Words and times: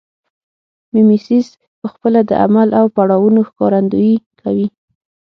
میمیسیس 0.93 1.47
پخپله 1.81 2.21
د 2.29 2.31
عمل 2.43 2.69
او 2.79 2.85
پړاوونو 2.95 3.39
ښکارندویي 3.49 4.15
کوي 4.41 4.67